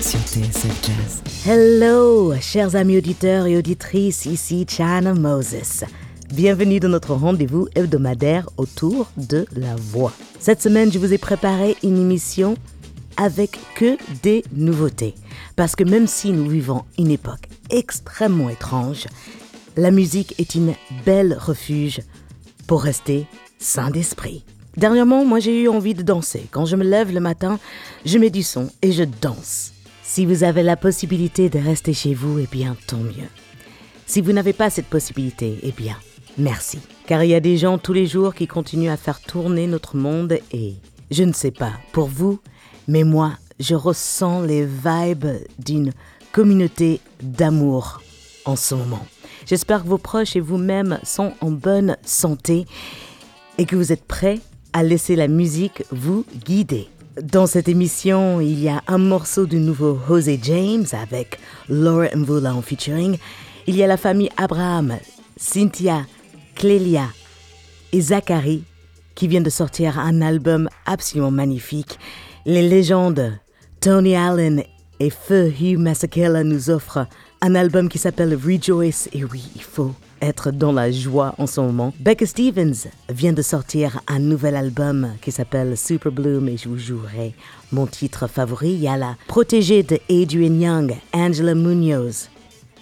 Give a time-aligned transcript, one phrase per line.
[0.00, 1.22] sur TSF Jazz.
[1.46, 5.84] Hello, chers amis auditeurs et auditrices, ici China Moses.
[6.32, 10.12] Bienvenue dans notre rendez-vous hebdomadaire autour de la voix.
[10.38, 12.56] Cette semaine, je vous ai préparé une émission
[13.16, 15.14] avec que des nouveautés.
[15.56, 19.06] Parce que même si nous vivons une époque extrêmement étrange,
[19.76, 22.02] la musique est une belle refuge
[22.68, 23.26] pour rester
[23.58, 24.44] sain d'esprit.
[24.76, 26.46] Dernièrement, moi j'ai eu envie de danser.
[26.52, 27.58] Quand je me lève le matin,
[28.04, 29.72] je mets du son et je danse.
[30.08, 33.28] Si vous avez la possibilité de rester chez vous, eh bien tant mieux.
[34.06, 35.96] Si vous n'avez pas cette possibilité, eh bien,
[36.38, 36.78] merci.
[37.06, 39.96] Car il y a des gens tous les jours qui continuent à faire tourner notre
[39.96, 40.76] monde et
[41.10, 42.40] je ne sais pas pour vous,
[42.88, 45.92] mais moi, je ressens les vibes d'une
[46.32, 48.00] communauté d'amour
[48.46, 49.06] en ce moment.
[49.44, 52.64] J'espère que vos proches et vous-même sont en bonne santé
[53.58, 54.40] et que vous êtes prêts
[54.72, 56.88] à laisser la musique vous guider.
[57.22, 62.54] Dans cette émission, il y a un morceau du nouveau Jose James avec Laura Mvula
[62.54, 63.18] en featuring.
[63.66, 64.96] Il y a la famille Abraham,
[65.36, 66.06] Cynthia,
[66.54, 67.08] Clélia
[67.92, 68.62] et Zachary
[69.14, 71.98] qui viennent de sortir un album absolument magnifique.
[72.46, 73.32] Les légendes
[73.80, 74.62] Tony Allen
[75.00, 77.06] et Feu Hugh Masekela nous offrent
[77.40, 79.08] un album qui s'appelle Rejoice.
[79.12, 81.92] Et oui, il faut être dans la joie en ce moment.
[82.00, 86.78] Becca Stevens vient de sortir un nouvel album qui s'appelle Super Bloom et je vous
[86.78, 87.34] jouerai
[87.72, 88.72] mon titre favori.
[88.72, 92.28] Il y a la protégée de Adrian Young, Angela Munoz.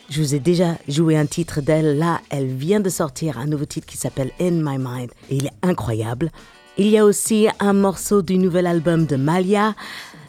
[0.08, 1.98] Je vous ai déjà joué un titre d'elle.
[1.98, 5.46] Là, elle vient de sortir un nouveau titre qui s'appelle In My Mind et il
[5.46, 6.30] est incroyable.
[6.78, 9.74] Il y a aussi un morceau du nouvel album de Malia.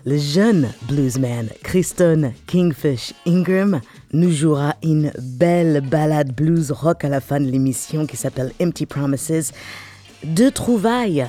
[0.07, 3.81] Le jeune bluesman Kristen Kingfish Ingram
[4.13, 8.85] nous jouera une belle ballade blues rock à la fin de l'émission qui s'appelle Empty
[8.85, 9.51] Promises.
[10.23, 11.27] Deux trouvailles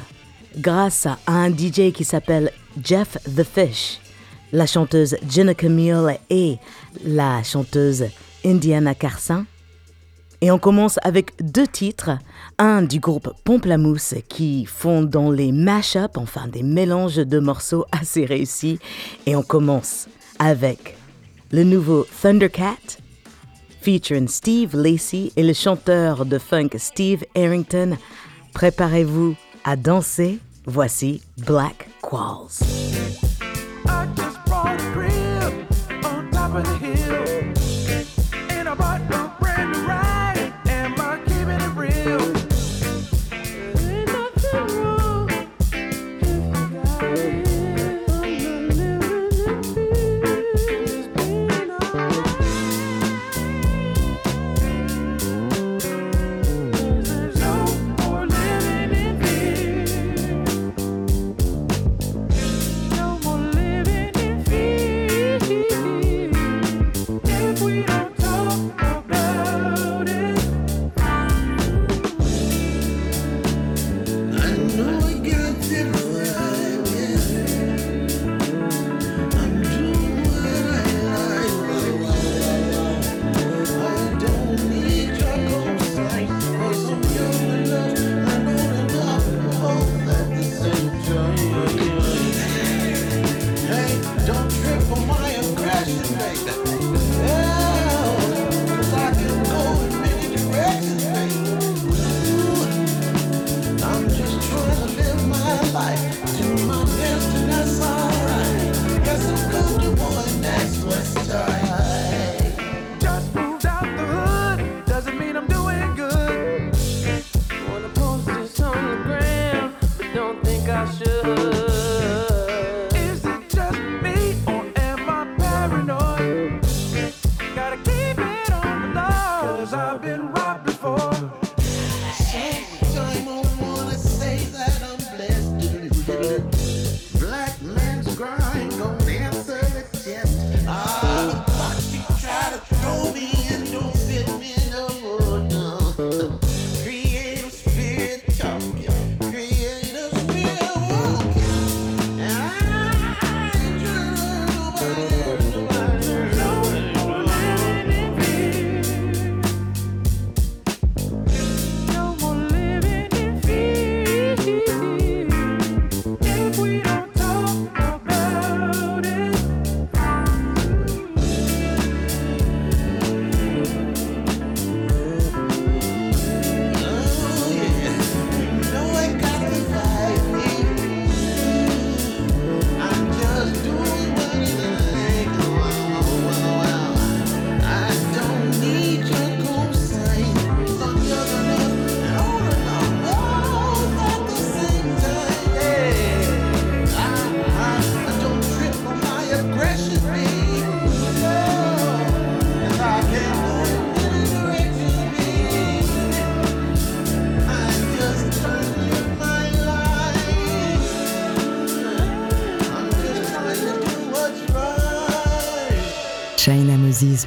[0.58, 3.98] grâce à un DJ qui s'appelle Jeff the Fish,
[4.52, 6.58] la chanteuse Jenna Camille et
[7.04, 8.04] la chanteuse
[8.44, 9.44] Indiana Carson.
[10.40, 12.16] Et on commence avec deux titres,
[12.58, 18.24] un du groupe Pomplamoose qui font dans les mash-up, enfin des mélanges de morceaux assez
[18.24, 18.78] réussis.
[19.26, 20.08] Et on commence
[20.38, 20.96] avec
[21.52, 22.98] le nouveau Thundercat,
[23.80, 27.96] featuring Steve Lacey et le chanteur de funk Steve Harrington.
[28.52, 32.64] Préparez-vous à danser, voici Black Qualls.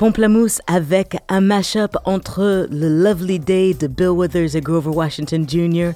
[0.00, 5.90] Pomplamoose avec un mash-up entre le Lovely Day de Bill Withers et Grover Washington Jr.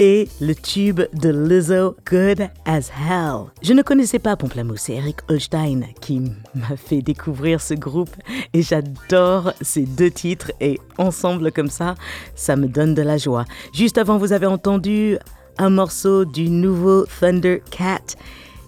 [0.00, 3.52] et le tube de Lizzo, Good as Hell.
[3.62, 8.10] Je ne connaissais pas Pomplamoose, c'est Eric Holstein qui m'a fait découvrir ce groupe
[8.52, 11.94] et j'adore ces deux titres et ensemble comme ça,
[12.34, 13.44] ça me donne de la joie.
[13.72, 15.16] Juste avant, vous avez entendu
[15.58, 18.16] un morceau du nouveau Thundercat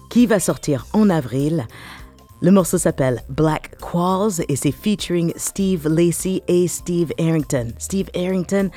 [0.09, 1.67] qui va sortir en avril.
[2.39, 7.69] Le morceau s'appelle Black Qualls et c'est featuring Steve Lacey et Steve Arrington.
[7.79, 8.69] Steve Arrington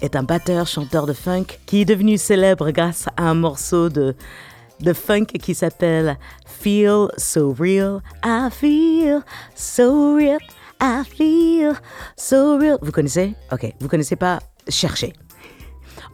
[0.00, 4.14] est un batteur, chanteur de funk qui est devenu célèbre grâce à un morceau de,
[4.80, 8.02] de funk qui s'appelle Feel So Real.
[8.24, 9.24] I feel
[9.56, 10.38] so real.
[10.80, 11.72] I feel
[12.16, 12.78] so real.
[12.82, 13.34] Vous connaissez?
[13.50, 14.38] Ok, vous connaissez pas?
[14.68, 15.12] Cherchez.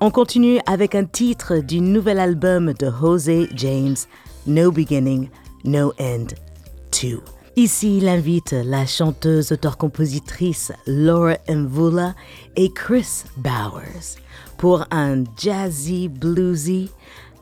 [0.00, 3.96] On continue avec un titre du nouvel album de Jose James,
[4.46, 5.28] No Beginning,
[5.64, 6.28] No End
[7.00, 7.20] 2.
[7.56, 12.14] Ici, il invite la chanteuse, auteure-compositrice Laura Mvula
[12.56, 14.18] et Chris Bowers
[14.58, 16.90] pour un jazzy bluesy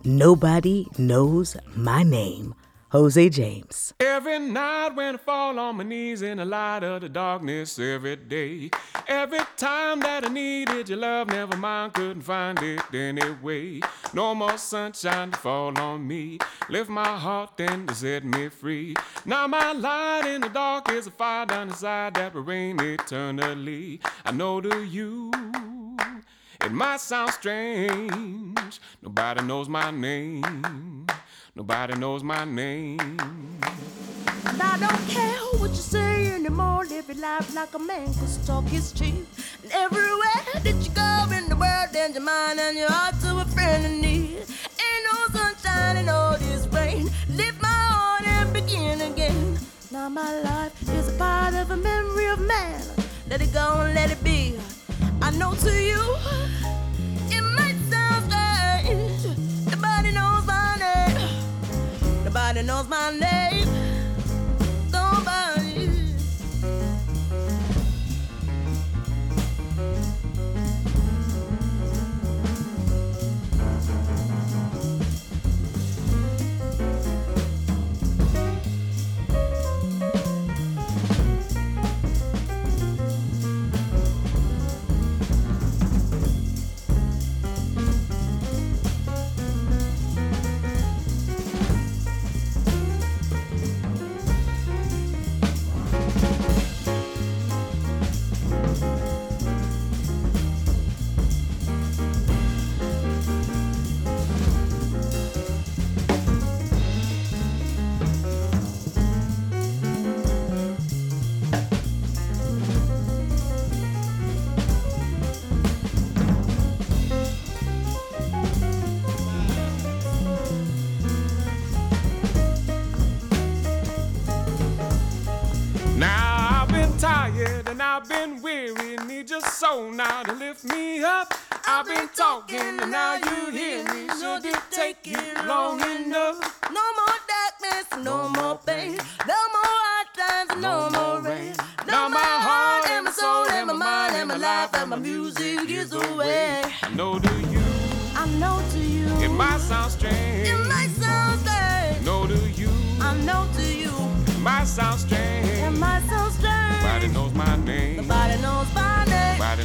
[0.04, 2.54] Nobody Knows My Name.
[2.92, 3.94] Jose James.
[4.00, 8.16] Every night when I fall on my knees in the light of the darkness every
[8.16, 8.68] day.
[9.08, 13.80] Every time that I needed your love, never mind, couldn't find it anyway.
[14.12, 16.36] No more sunshine to fall on me.
[16.68, 18.94] Lift my heart and to set me free.
[19.24, 24.02] Now my light in the dark is a fire down inside that will reign eternally.
[24.26, 25.30] I know to you.
[26.62, 28.80] It might sound strange.
[29.00, 31.06] Nobody knows my name.
[31.54, 32.98] Nobody knows my name.
[32.98, 36.86] And I don't care what you say anymore.
[36.86, 39.26] Live your life like a man, cause talk is cheap.
[39.62, 43.38] And everywhere that you go in the world, lend your mind and your heart to
[43.38, 44.38] a friend in need.
[44.38, 47.10] Ain't no sunshine in all this rain.
[47.28, 49.58] Lift my heart and begin again.
[49.90, 52.82] Now my life is a part of a memory of man.
[53.28, 54.58] Let it go and let it be.
[55.20, 56.00] I know to you,
[62.32, 62.42] name.
[62.54, 63.81] Nobody knows my name.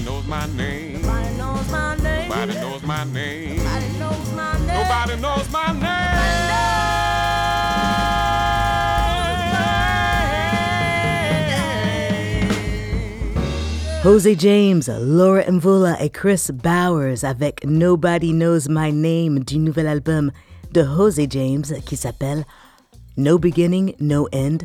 [0.08, 1.02] Knows my name.
[1.02, 2.30] Nobody knows my name.
[2.30, 3.58] Nobody knows my name.
[3.58, 4.68] Nobody knows my name.
[4.68, 6.08] Nobody knows my name.
[14.04, 20.32] Jose James, Laura Mvula et Chris Bowers avec Nobody Knows My Name du nouvel album
[20.72, 22.46] de Jose James qui s'appelle
[23.18, 24.60] No Beginning, No End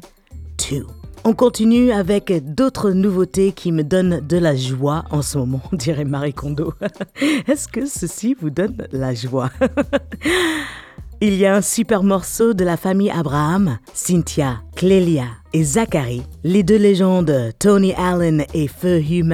[0.59, 1.02] 2.
[1.25, 6.05] On continue avec d'autres nouveautés qui me donnent de la joie en ce moment, dirait
[6.05, 6.75] Marie Kondo.
[7.47, 9.51] Est-ce que ceci vous donne la joie?
[11.21, 16.65] Il y a un super morceau de la famille Abraham, Cynthia, Clélia et Zachary, les
[16.65, 19.25] deux légendes Tony Allen et Feu Hugh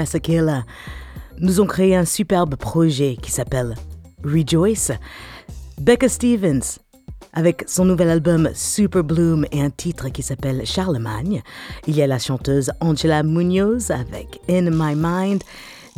[1.40, 3.74] nous ont créé un superbe projet qui s'appelle
[4.22, 4.92] Rejoice.
[5.80, 6.80] Becca Stevens,
[7.32, 11.42] avec son nouvel album Super Bloom et un titre qui s'appelle Charlemagne.
[11.86, 15.42] Il y a la chanteuse Angela Munoz avec In My Mind,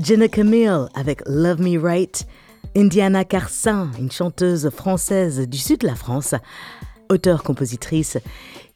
[0.02, 2.26] Jenna Camille avec Love Me Right,
[2.76, 6.34] Indiana Carson, une chanteuse française du sud de la France,
[7.08, 8.18] auteure-compositrice,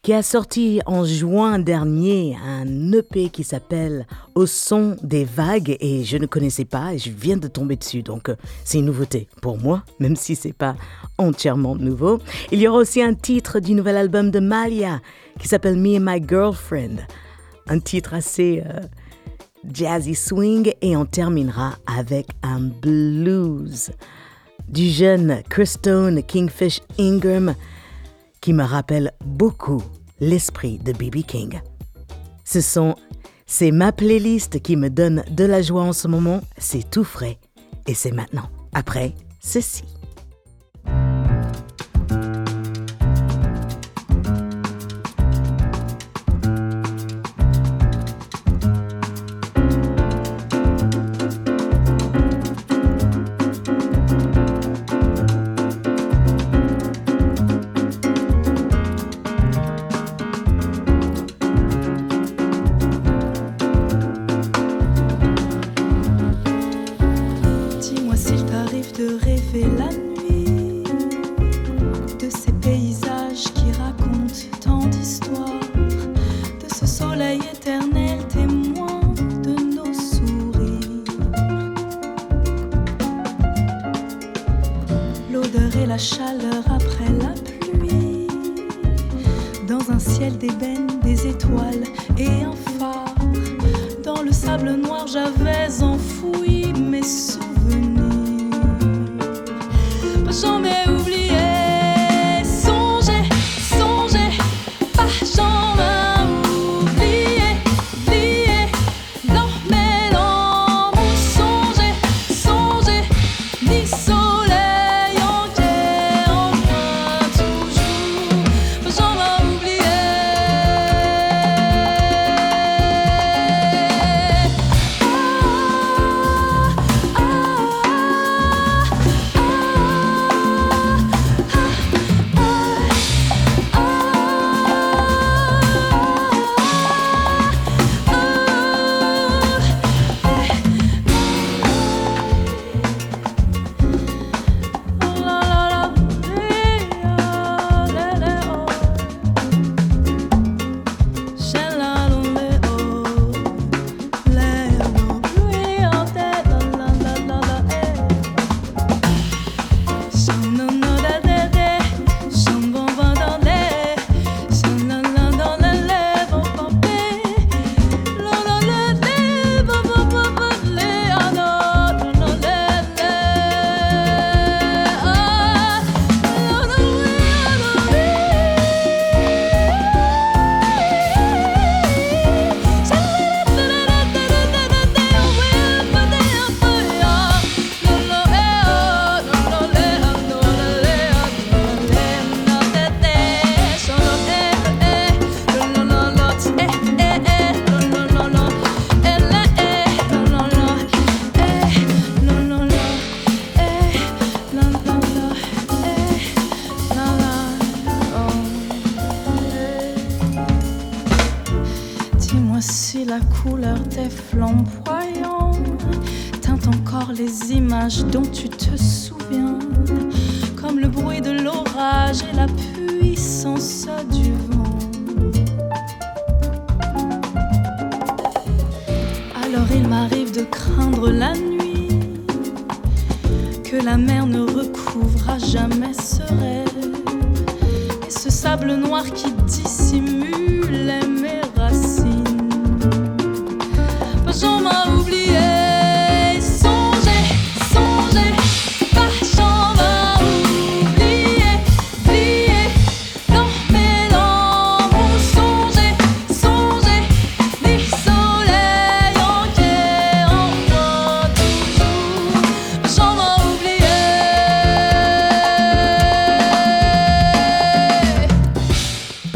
[0.05, 6.05] qui a sorti en juin dernier un EP qui s'appelle Au son des vagues et
[6.05, 9.29] je ne connaissais pas et je viens de tomber dessus donc euh, c'est une nouveauté
[9.41, 10.77] pour moi même si c'est pas
[11.17, 12.19] entièrement nouveau.
[12.53, 15.01] Il y aura aussi un titre du nouvel album de Malia
[15.41, 16.99] qui s'appelle Me and My Girlfriend,
[17.69, 18.81] un titre assez euh,
[19.73, 23.91] jazzy swing et on terminera avec un blues
[24.69, 27.55] du jeune Christone Kingfish Ingram
[28.45, 29.83] qui me rappelle beaucoup
[30.21, 31.25] l'esprit de B.B.
[31.27, 31.63] King.
[32.45, 32.95] Ce sont,
[33.47, 37.39] c'est ma playlist qui me donne de la joie en ce moment, c'est tout frais
[37.87, 38.51] et c'est maintenant.
[38.75, 39.85] Après, ceci.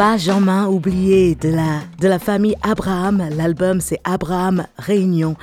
[0.08, 3.28] Pas Jean-Main oublié de la, de la famille Abraham.
[3.36, 5.36] L'album c'est Abraham Réunion.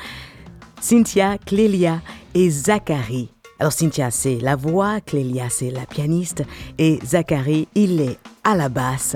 [0.82, 2.02] Cynthia, Clélia
[2.34, 3.30] et Zachary.
[3.60, 6.42] Alors Cynthia c'est la voix, Clélia c'est la pianiste
[6.80, 9.16] et Zachary il est à la basse.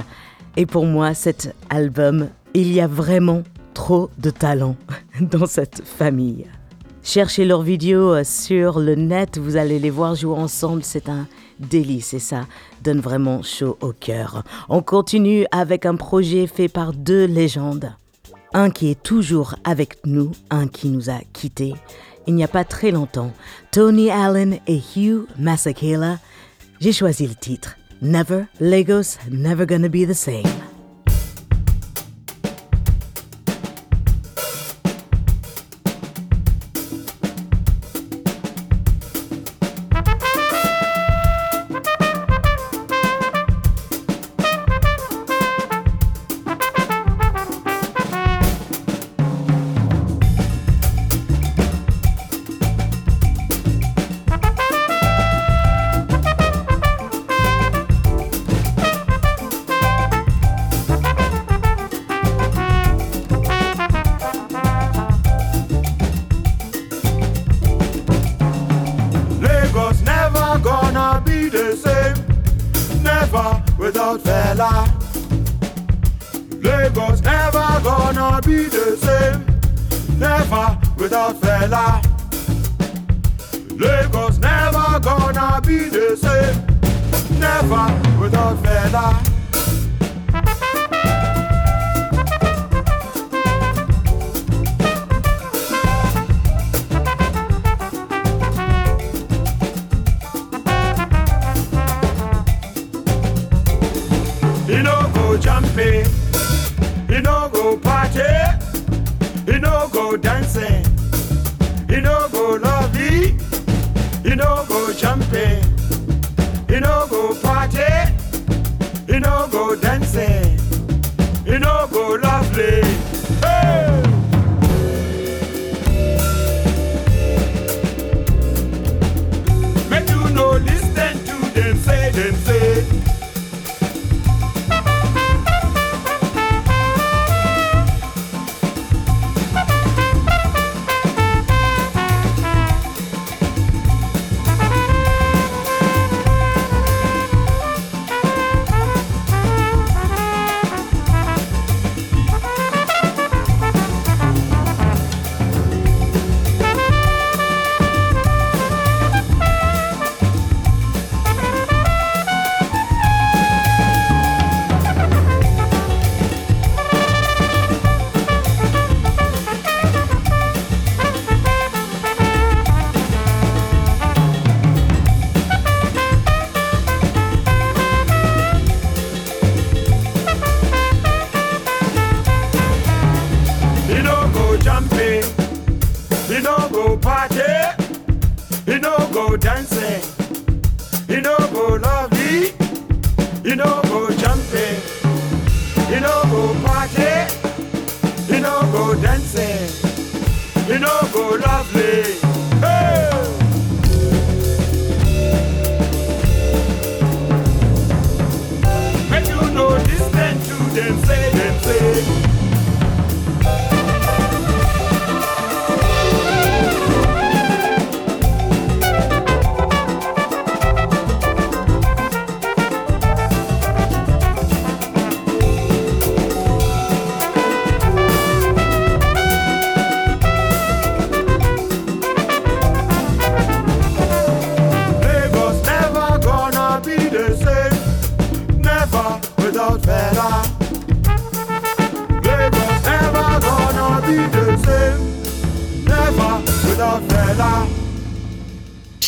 [0.56, 3.42] Et pour moi cet album, il y a vraiment
[3.74, 4.76] trop de talent
[5.20, 6.46] dans cette famille.
[7.02, 11.28] Cherchez leurs vidéos sur le net, vous allez les voir jouer ensemble, c'est un
[11.60, 12.48] délice et ça
[12.84, 14.44] donne vraiment chaud au cœur.
[14.70, 17.94] On continue avec un projet fait par deux légendes.
[18.54, 21.76] Un qui est toujours avec nous, un qui nous a quittés
[22.30, 23.34] il n'y a pas très longtemps.
[23.72, 26.20] Tony Allen et Hugh Masekela.
[26.80, 30.44] J'ai choisi le titre Never, Lagos, Never Gonna Be the Same.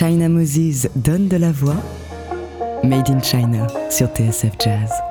[0.01, 1.75] China Moses donne de la voix.
[2.83, 5.11] Made in China sur TSF Jazz.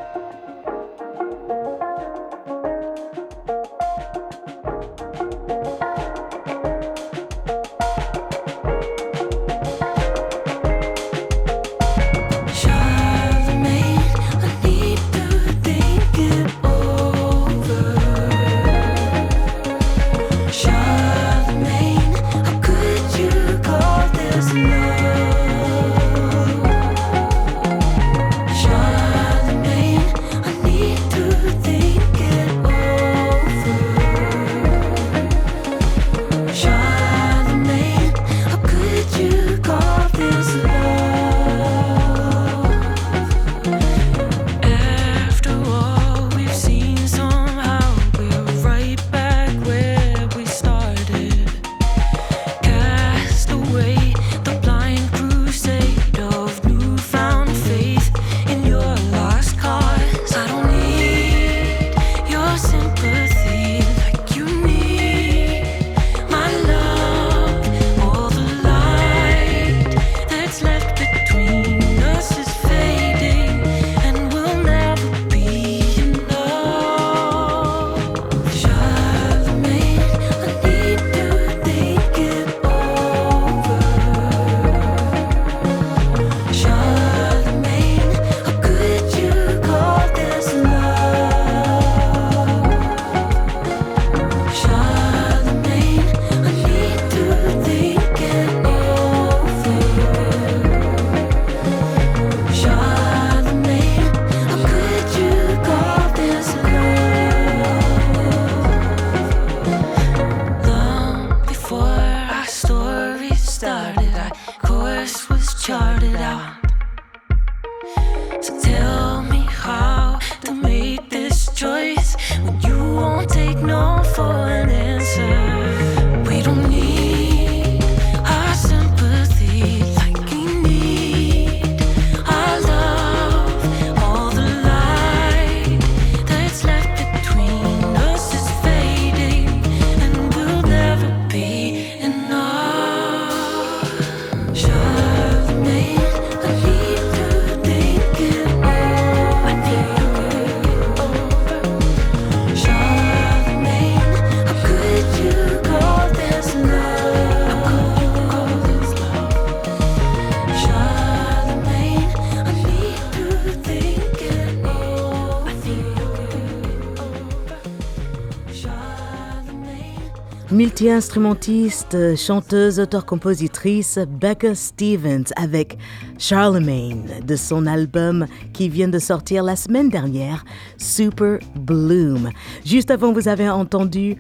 [170.53, 175.79] Multi-instrumentiste, chanteuse, auteur-compositrice Becca Stevens avec
[176.19, 180.45] Charlemagne de son album qui vient de sortir la semaine dernière,
[180.77, 182.31] Super Bloom.
[182.65, 184.17] Juste avant, vous avez entendu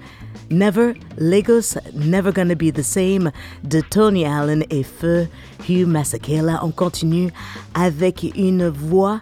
[0.52, 3.32] Never, Lagos, Never Gonna Be the Same
[3.64, 5.26] de Tony Allen et Feu
[5.68, 6.60] Hugh Masekela.
[6.62, 7.32] On continue
[7.74, 9.18] avec une voix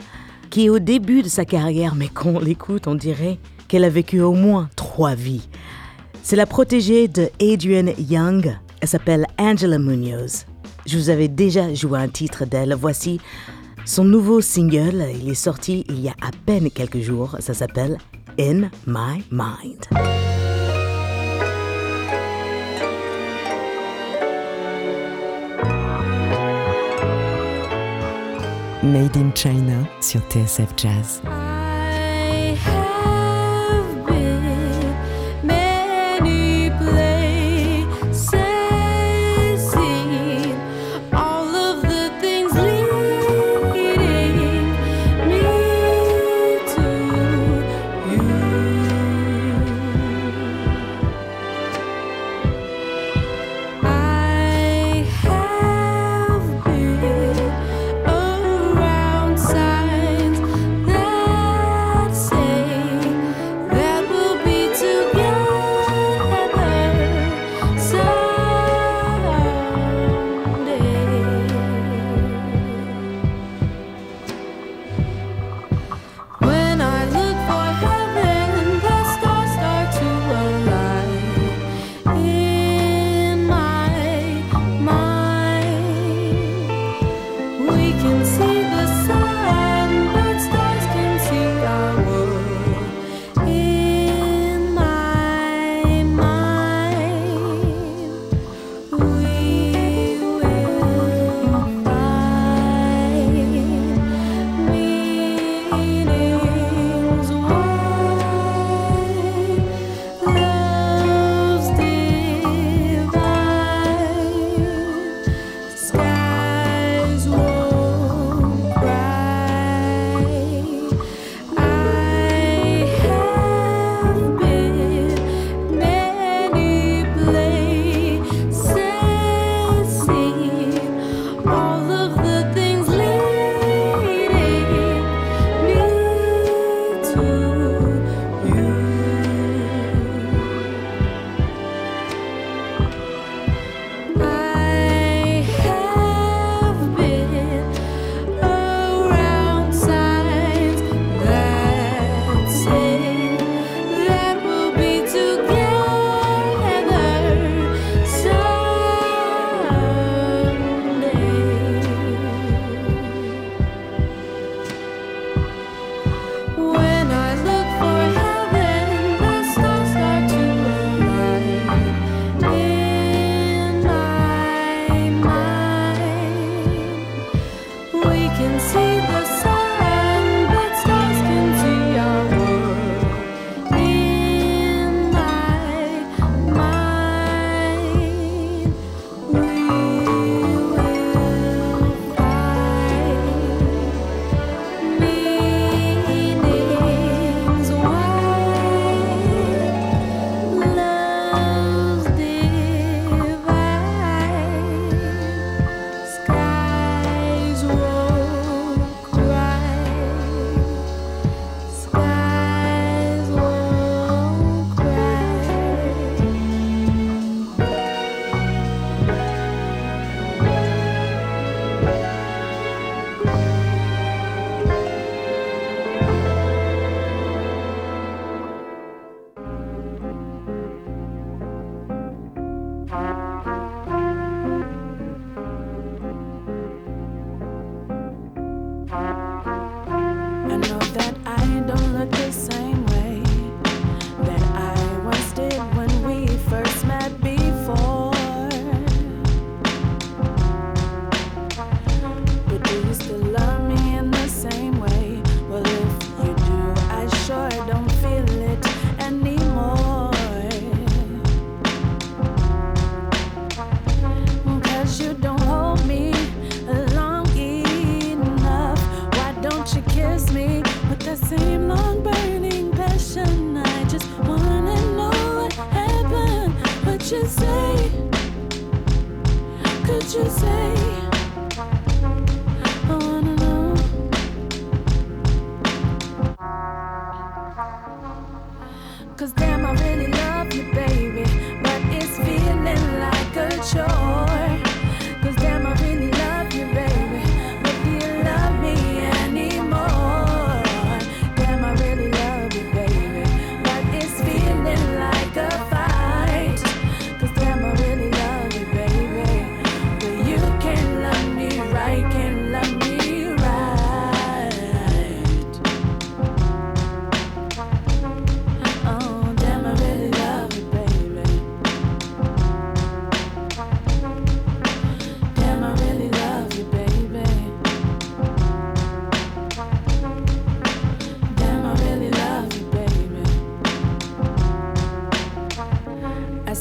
[0.51, 4.21] qui est au début de sa carrière, mais qu'on l'écoute, on dirait qu'elle a vécu
[4.21, 5.49] au moins trois vies.
[6.29, 8.55] C'est la protégée de Adrian Young.
[8.83, 10.45] Elle s'appelle Angela Munoz.
[10.85, 12.75] Je vous avais déjà joué un titre d'elle.
[12.75, 13.19] Voici
[13.87, 15.07] son nouveau single.
[15.23, 17.37] Il est sorti il y a à peine quelques jours.
[17.41, 17.97] Ça s'appelle
[18.39, 19.87] In My Mind.
[28.83, 31.23] Made in China sur TSF Jazz.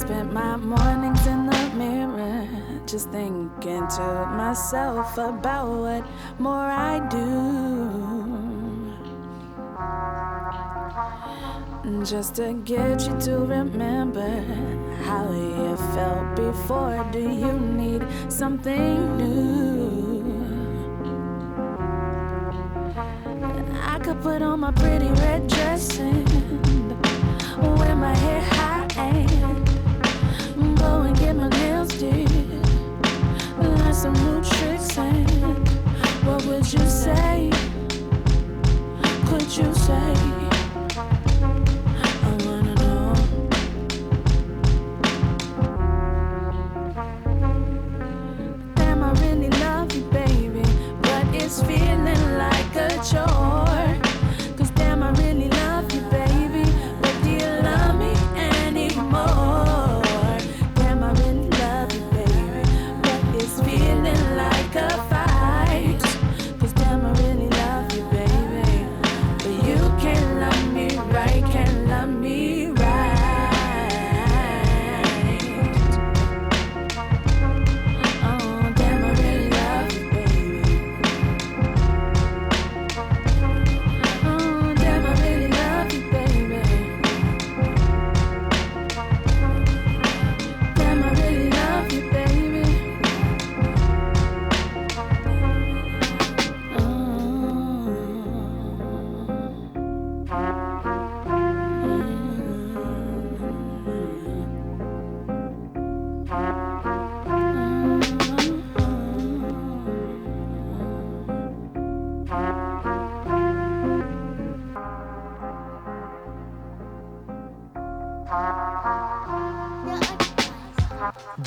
[0.07, 2.47] Spent my mornings in the mirror,
[2.85, 6.05] just thinking to myself about what
[6.39, 7.25] more I do.
[12.05, 14.31] Just to get you to remember
[15.03, 17.05] how you felt before.
[17.11, 20.23] Do you need something new?
[23.93, 26.25] I could put on my pretty red dress and
[27.77, 29.66] wear my hair high and
[30.79, 32.29] go and get my nails did.
[33.61, 35.29] Learn some new tricks and
[36.25, 37.51] what would you say?
[39.27, 40.13] Could you say?
[42.23, 43.13] I wanna know.
[48.75, 50.63] Damn, I really love you, baby,
[51.01, 53.46] but it's feeling like a chore.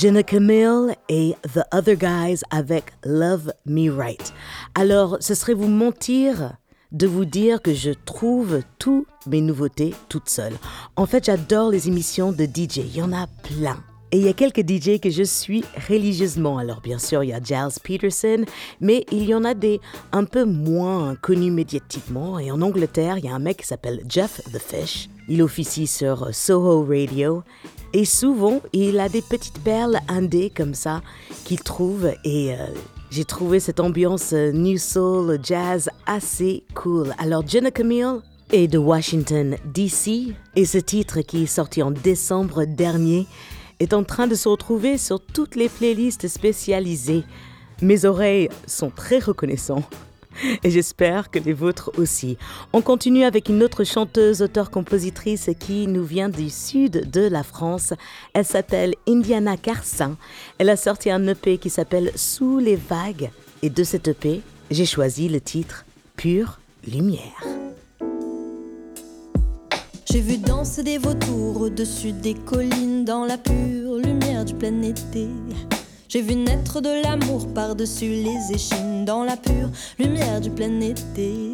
[0.01, 4.33] Jenna Camille et The Other Guys avec Love Me Right.
[4.75, 6.55] Alors, ce serait vous mentir
[6.91, 10.57] de vous dire que je trouve toutes mes nouveautés toutes seules.
[10.97, 12.79] En fait, j'adore les émissions de DJ.
[12.79, 13.77] Il y en a plein.
[14.11, 16.57] Et il y a quelques DJ que je suis religieusement.
[16.57, 18.47] Alors bien sûr, il y a Giles Peterson,
[18.81, 19.83] mais il y en a des
[20.13, 22.39] un peu moins connus médiatiquement.
[22.39, 25.11] Et en Angleterre, il y a un mec qui s'appelle Jeff the Fish.
[25.29, 27.43] Il officie sur Soho Radio.
[27.93, 31.03] Et souvent, il a des petites perles indées comme ça
[31.45, 32.13] qu'il trouve.
[32.25, 32.67] Et euh,
[33.11, 37.13] j'ai trouvé cette ambiance euh, New Soul Jazz assez cool.
[37.19, 38.21] Alors Jenna Camille
[38.53, 40.35] est de Washington, D.C.
[40.55, 43.27] Et ce titre qui est sorti en décembre dernier
[43.81, 47.25] est en train de se retrouver sur toutes les playlists spécialisées.
[47.83, 49.83] Mes oreilles sont très reconnaissants.
[50.65, 52.37] Et j'espère que les vôtres aussi.
[52.73, 57.93] On continue avec une autre chanteuse, auteure-compositrice qui nous vient du sud de la France.
[58.33, 60.17] Elle s'appelle Indiana Carsin.
[60.59, 63.31] Elle a sorti un EP qui s'appelle Sous les vagues.
[63.63, 65.85] Et de cet EP, j'ai choisi le titre
[66.17, 66.61] Pure
[66.91, 67.45] Lumière.
[70.11, 75.29] J'ai vu danser des vautours au-dessus des collines dans la pure lumière du plein été.
[76.09, 81.53] J'ai vu naître de l'amour par-dessus les échines dans la pure lumière du plein été.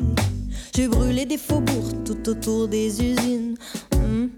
[0.75, 3.57] J'ai brûlé des faubourgs tout autour des usines.
[3.95, 4.31] Hum.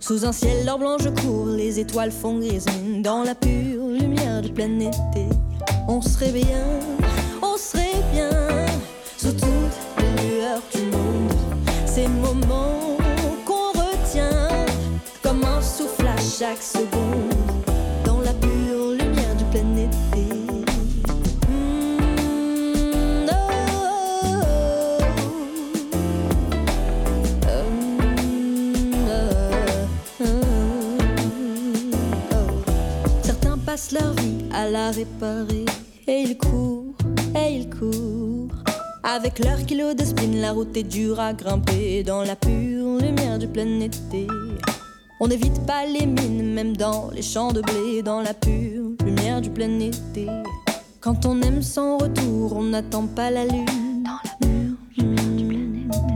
[0.00, 2.66] Sous un ciel d'or blanc je cours, les étoiles font grise
[2.98, 5.26] dans la pure lumière du plein été.
[5.88, 6.64] On serait bien,
[7.42, 8.30] on serait bien
[9.16, 11.32] sous toutes les lueurs du monde.
[11.86, 12.96] Ces moments
[13.44, 14.48] qu'on retient
[15.22, 16.95] comme un souffle à chaque seconde
[33.92, 35.64] la réparer.
[36.08, 36.94] Et il court,
[37.34, 38.54] et il court.
[39.02, 43.38] Avec leur kilo de spin, la route est dure à grimper dans la pure lumière
[43.38, 44.26] du plein été.
[45.20, 49.40] On n'évite pas les mines, même dans les champs de blé, dans la pure lumière
[49.40, 50.26] du plein été.
[51.00, 54.04] Quand on aime sans retour, on n'attend pas la lune.
[54.04, 56.14] Dans la pure lumière du plein été.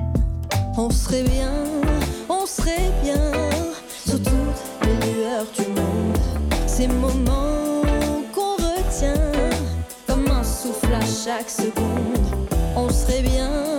[0.76, 1.52] On serait bien,
[2.28, 3.32] on serait bien,
[3.88, 6.18] sous toutes les lueurs du monde.
[6.66, 7.49] Ces moments
[11.40, 12.18] chaque seconde.
[12.76, 13.69] On serait bien,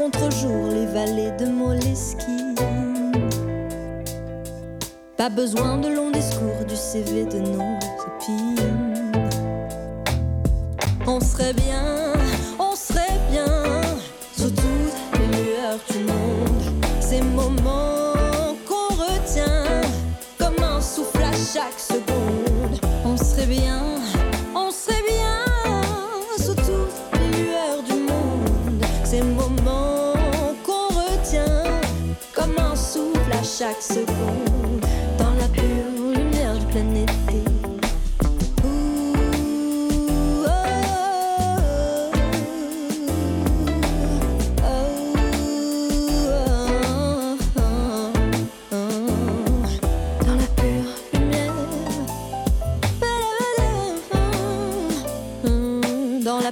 [0.00, 2.54] contre-jour, les vallées de Moleskine.
[5.18, 7.76] Pas besoin de longs discours du CV de nos
[8.08, 9.04] épines.
[11.06, 11.99] On serait bien,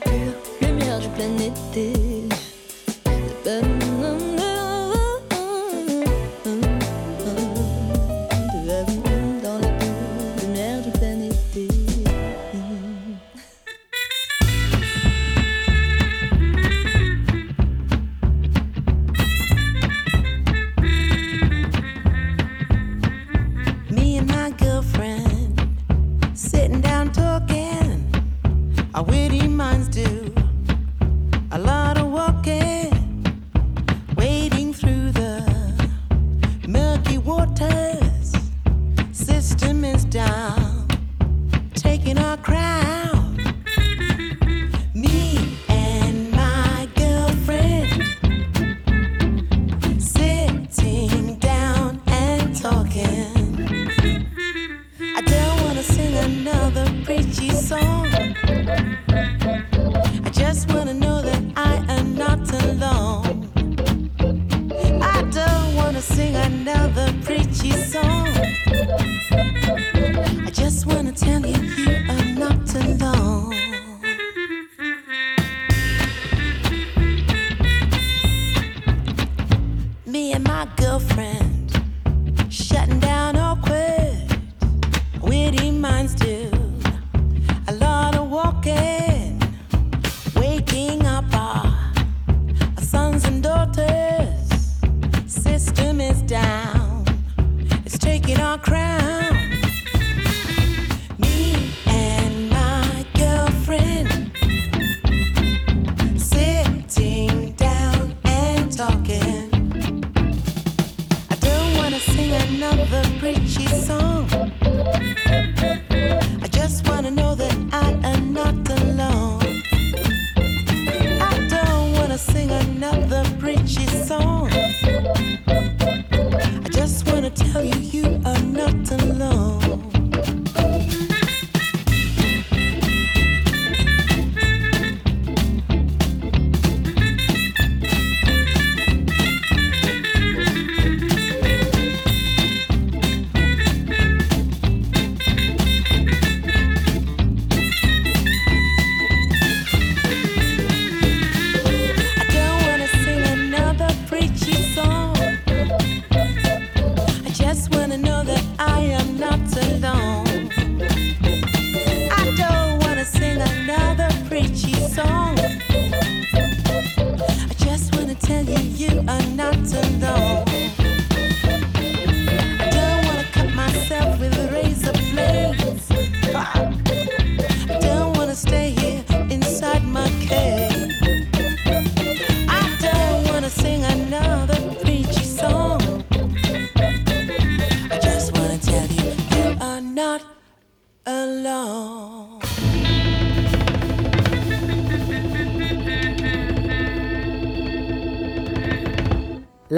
[0.00, 2.17] pure lumière du plein été.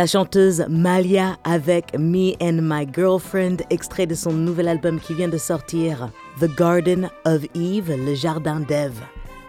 [0.00, 5.28] La chanteuse Malia avec Me and My Girlfriend, extrait de son nouvel album qui vient
[5.28, 6.08] de sortir,
[6.40, 8.98] The Garden of Eve, le jardin d'Ève.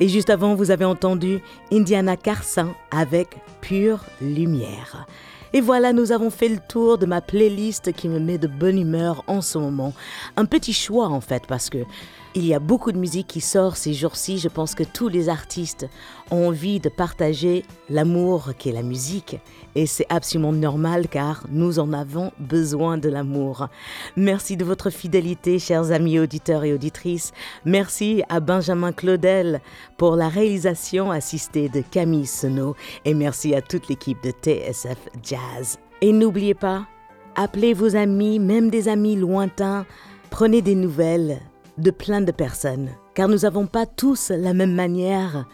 [0.01, 1.39] Et juste avant, vous avez entendu
[1.71, 5.07] Indiana Carson avec Pure Lumière.
[5.53, 8.77] Et voilà, nous avons fait le tour de ma playlist qui me met de bonne
[8.77, 9.93] humeur en ce moment.
[10.35, 11.85] Un petit choix en fait, parce que
[12.33, 14.37] il y a beaucoup de musique qui sort ces jours-ci.
[14.37, 15.87] Je pense que tous les artistes
[16.29, 19.37] ont envie de partager l'amour qu'est la musique.
[19.75, 23.67] Et c'est absolument normal car nous en avons besoin de l'amour.
[24.15, 27.33] Merci de votre fidélité, chers amis auditeurs et auditrices.
[27.65, 29.59] Merci à Benjamin Claudel
[29.97, 32.75] pour la réalisation assistée de Camille Senot.
[33.03, 35.79] Et merci à toute l'équipe de TSF Jazz.
[35.99, 36.87] Et n'oubliez pas,
[37.35, 39.85] appelez vos amis, même des amis lointains.
[40.29, 41.41] Prenez des nouvelles
[41.77, 45.45] de plein de personnes, car nous n'avons pas tous la même manière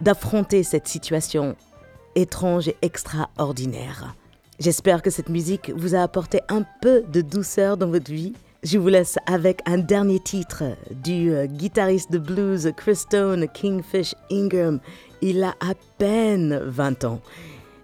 [0.00, 1.56] d'affronter cette situation
[2.14, 4.14] étrange et extraordinaire.
[4.58, 8.32] J'espère que cette musique vous a apporté un peu de douceur dans votre vie.
[8.64, 14.16] Je vous laisse avec un dernier titre du euh, guitariste de blues Chris Stone, Kingfish
[14.32, 14.80] Ingram.
[15.22, 17.20] Il a à peine 20 ans.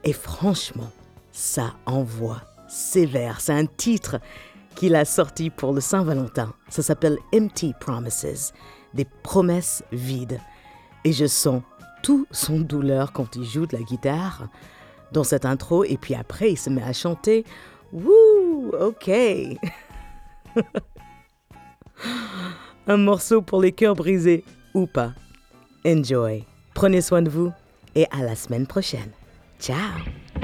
[0.02, 0.90] Et franchement,
[1.30, 3.40] ça envoie sévère.
[3.40, 4.18] C'est un titre
[4.74, 6.52] qu'il a sorti pour le Saint-Valentin.
[6.68, 8.52] Ça s'appelle Empty Promises,
[8.92, 10.40] des promesses vides.
[11.04, 11.62] Et je sens
[12.02, 14.48] tout son douleur quand il joue de la guitare
[15.12, 17.44] dans cette intro et puis après il se met à chanter.
[17.92, 19.10] Wouh, ok.
[22.86, 24.44] Un morceau pour les cœurs brisés
[24.74, 25.12] ou pas.
[25.86, 26.44] Enjoy.
[26.74, 27.52] Prenez soin de vous
[27.94, 29.10] et à la semaine prochaine.
[29.58, 30.43] Ciao.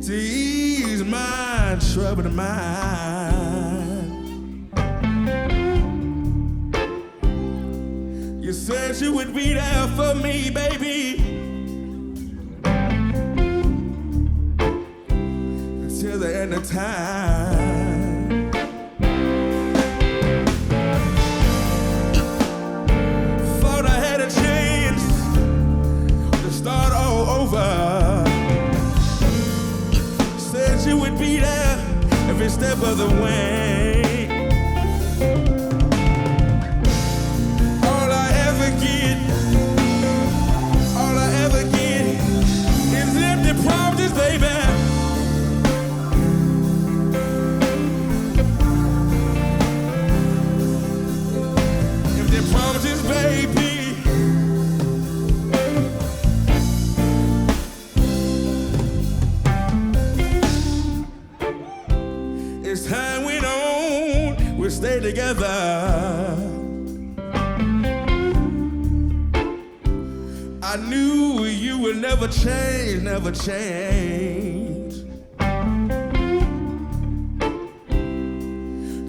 [0.03, 3.23] to ease my troubled mind.
[8.43, 11.23] You said you would be there for me, baby.
[15.85, 17.26] Until the end of time.
[32.97, 33.66] The way.
[65.35, 66.37] Together.
[70.63, 74.95] I knew you would never change, never change.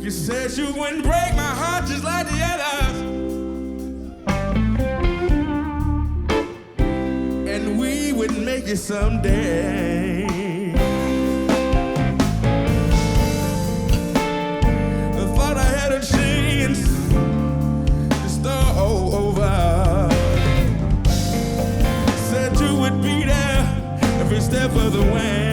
[0.03, 2.97] You said you wouldn't break my heart just like the others.
[7.49, 10.16] And we would make it someday.
[24.47, 25.46] step of the way.